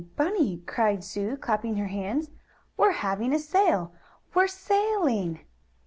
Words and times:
Bunny!" 0.15 0.63
cried 0.65 1.03
Sue, 1.03 1.37
clapping 1.37 1.75
her 1.75 1.85
hands. 1.85 2.31
"We're 2.75 2.89
having 2.93 3.33
a 3.35 3.37
sail! 3.37 3.93
We're 4.33 4.47
sailing!" 4.47 5.41